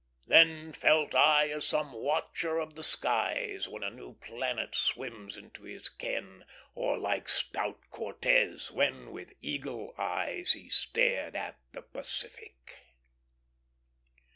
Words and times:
"Then 0.25 0.73
felt 0.73 1.13
I 1.13 1.49
as 1.49 1.67
some 1.67 1.93
watcher 1.93 2.57
of 2.57 2.73
the 2.73 2.83
skies 2.83 3.67
When 3.67 3.83
a 3.83 3.91
new 3.91 4.13
planet 4.15 4.73
swims 4.73 5.37
into 5.37 5.61
his 5.61 5.89
ken; 5.89 6.43
Or 6.73 6.97
like 6.97 7.29
stout 7.29 7.79
Cortez, 7.91 8.71
when 8.71 9.11
with 9.11 9.33
eagle 9.41 9.93
eyes 9.99 10.53
He 10.53 10.69
stared 10.69 11.35
at 11.35 11.59
the 11.73 11.83
Pacific." 11.83 12.79